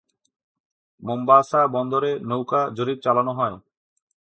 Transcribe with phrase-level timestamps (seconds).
[1.03, 3.55] Mombasa বন্দরে নৌকা জরিপ চালানো হয়।